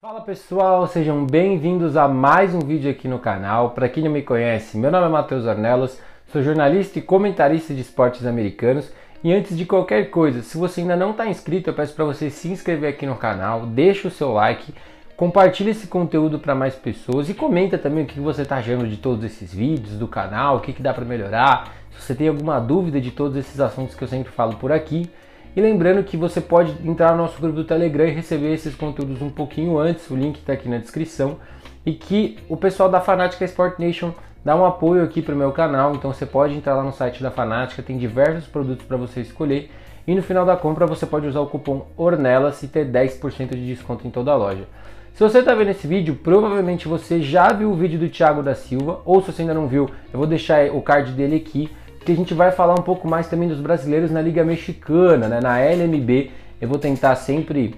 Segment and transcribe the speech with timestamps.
[0.00, 3.70] Fala pessoal, sejam bem-vindos a mais um vídeo aqui no canal.
[3.70, 7.80] Para quem não me conhece, meu nome é Matheus Ornelas, sou jornalista e comentarista de
[7.80, 8.92] esportes americanos.
[9.24, 12.30] E antes de qualquer coisa, se você ainda não está inscrito, eu peço para você
[12.30, 14.72] se inscrever aqui no canal, deixa o seu like,
[15.16, 18.98] compartilhe esse conteúdo para mais pessoas e comenta também o que você está achando de
[18.98, 22.60] todos esses vídeos do canal, o que, que dá para melhorar, se você tem alguma
[22.60, 25.10] dúvida de todos esses assuntos que eu sempre falo por aqui.
[25.56, 29.20] E lembrando que você pode entrar no nosso grupo do Telegram e receber esses conteúdos
[29.22, 31.38] um pouquinho antes, o link está aqui na descrição.
[31.84, 34.12] E que o pessoal da Fanática Sport Nation
[34.44, 37.22] dá um apoio aqui para o meu canal, então você pode entrar lá no site
[37.22, 39.70] da Fanática, tem diversos produtos para você escolher.
[40.06, 43.66] E no final da compra você pode usar o cupom ORNELAS e ter 10% de
[43.66, 44.64] desconto em toda a loja.
[45.12, 48.54] Se você está vendo esse vídeo, provavelmente você já viu o vídeo do Thiago da
[48.54, 51.68] Silva, ou se você ainda não viu, eu vou deixar o card dele aqui
[52.08, 55.40] que a gente vai falar um pouco mais também dos brasileiros na Liga Mexicana, né,
[55.42, 56.30] na LMB.
[56.58, 57.74] Eu vou tentar sempre,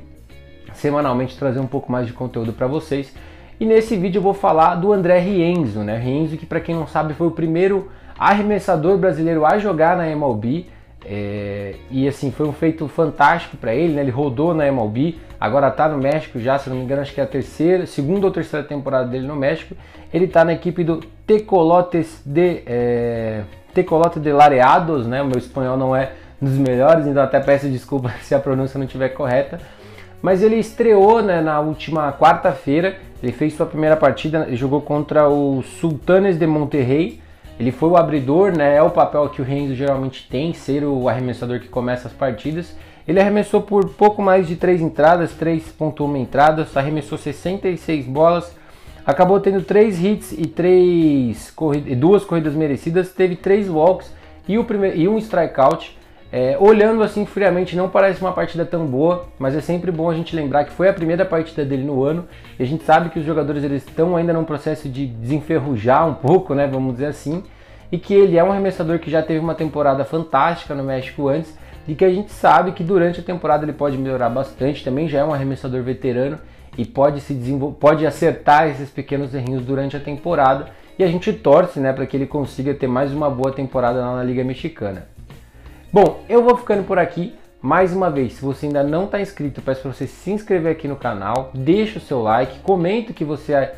[0.72, 3.12] semanalmente, trazer um pouco mais de conteúdo para vocês.
[3.58, 5.98] E nesse vídeo eu vou falar do André Rienzo, né?
[5.98, 10.66] Rienzo que para quem não sabe foi o primeiro arremessador brasileiro a jogar na MLB.
[11.04, 14.02] É, e assim, foi um feito fantástico para ele, né?
[14.02, 17.20] Ele rodou na MLB, agora está no México já, se não me engano, acho que
[17.20, 19.74] é a terceira, segunda ou terceira temporada dele no México.
[20.14, 23.42] Ele está na equipe do Tecolotes de é,
[23.74, 25.22] Tecolote de Lareados, né?
[25.22, 28.86] O meu espanhol não é dos melhores, então até peço desculpa se a pronúncia não
[28.86, 29.60] estiver correta.
[30.22, 35.62] Mas ele estreou né, na última quarta-feira, ele fez sua primeira partida, jogou contra o
[35.62, 37.20] Sultanes de Monterrey.
[37.58, 38.76] Ele foi o abridor, né?
[38.76, 42.74] É o papel que o Renzo geralmente tem, ser o arremessador que começa as partidas.
[43.06, 48.54] Ele arremessou por pouco mais de 3 entradas, 3.1 entradas, arremessou 66 bolas,
[49.04, 54.12] acabou tendo três hits e três corridas, duas corridas merecidas, teve três walks
[54.48, 55.98] e, o e um strikeout.
[56.32, 60.14] É, olhando assim friamente, não parece uma partida tão boa, mas é sempre bom a
[60.14, 63.18] gente lembrar que foi a primeira partida dele no ano e a gente sabe que
[63.18, 67.42] os jogadores eles estão ainda num processo de desenferrujar um pouco, né, vamos dizer assim,
[67.90, 71.52] e que ele é um arremessador que já teve uma temporada fantástica no México antes
[71.88, 75.18] e que a gente sabe que durante a temporada ele pode melhorar bastante, também já
[75.18, 76.38] é um arremessador veterano
[76.76, 77.34] e pode se
[77.78, 82.16] pode acertar esses pequenos errinhos durante a temporada e a gente torce né, para que
[82.16, 85.06] ele consiga ter mais uma boa temporada lá na Liga Mexicana.
[85.92, 87.34] Bom, eu vou ficando por aqui.
[87.62, 90.88] Mais uma vez, se você ainda não está inscrito, peço para você se inscrever aqui
[90.88, 93.72] no canal, deixa o seu like, comenta o que você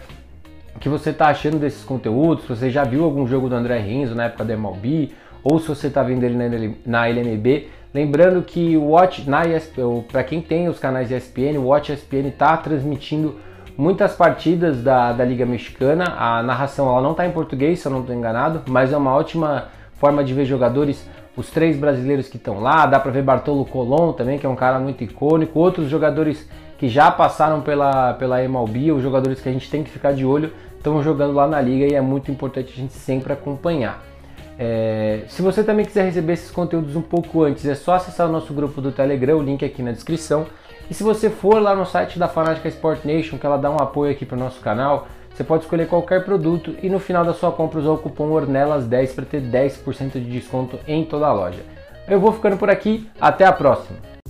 [0.80, 4.14] que você está achando desses conteúdos, se você já viu algum jogo do André Renzo
[4.14, 5.12] na época da MLB,
[5.44, 10.24] ou se você está vendo ele na LMB, Lembrando que o Watch na ESPN, para
[10.24, 13.36] quem tem os canais ESPN, o Watch ESPN está transmitindo
[13.76, 16.04] muitas partidas da, da Liga Mexicana.
[16.16, 19.14] A narração ela não está em português, se eu não estou enganado, mas é uma
[19.14, 22.86] ótima forma de ver jogadores, os três brasileiros que estão lá.
[22.86, 25.58] Dá para ver Bartolo Colon também, que é um cara muito icônico.
[25.58, 26.48] Outros jogadores
[26.78, 30.24] que já passaram pela, pela MLB, os jogadores que a gente tem que ficar de
[30.24, 34.11] olho, estão jogando lá na liga e é muito importante a gente sempre acompanhar.
[34.58, 38.32] É, se você também quiser receber esses conteúdos um pouco antes, é só acessar o
[38.32, 40.46] nosso grupo do Telegram, o link aqui na descrição.
[40.90, 43.76] E se você for lá no site da Fanática Sport Nation, que ela dá um
[43.76, 47.32] apoio aqui para o nosso canal, você pode escolher qualquer produto e no final da
[47.32, 51.60] sua compra usar o cupom ORNELAS10 para ter 10% de desconto em toda a loja.
[52.06, 54.21] Eu vou ficando por aqui, até a próxima!